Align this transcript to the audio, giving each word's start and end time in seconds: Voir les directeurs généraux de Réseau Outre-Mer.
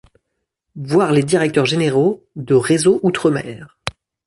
Voir 0.81 1.11
les 1.11 1.21
directeurs 1.21 1.67
généraux 1.67 2.25
de 2.35 2.55
Réseau 2.55 2.99
Outre-Mer. 3.03 3.77